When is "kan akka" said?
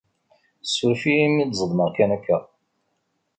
1.95-2.37